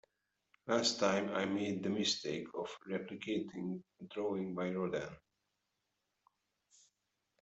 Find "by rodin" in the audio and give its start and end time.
4.55-5.15